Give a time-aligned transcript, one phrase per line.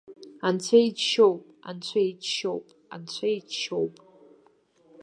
[0.47, 2.65] Анцәа иџьшьоуп, анцәа иџьшьоуп,
[2.95, 3.93] анцәа иџьшьоуп!